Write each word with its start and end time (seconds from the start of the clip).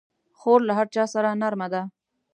خور 0.39 0.59
له 0.67 0.73
هر 0.77 0.87
چا 0.93 1.03
سره 1.13 1.29
نرمه 1.41 1.67
ده. 1.73 1.81